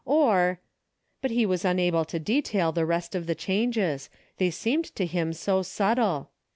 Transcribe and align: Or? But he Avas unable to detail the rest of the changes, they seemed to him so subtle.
Or? 0.03 0.59
But 1.21 1.29
he 1.29 1.45
Avas 1.45 1.63
unable 1.63 2.05
to 2.05 2.17
detail 2.17 2.71
the 2.71 2.87
rest 2.87 3.13
of 3.13 3.27
the 3.27 3.35
changes, 3.35 4.09
they 4.39 4.49
seemed 4.49 4.85
to 4.95 5.05
him 5.05 5.31
so 5.31 5.61
subtle. 5.61 6.31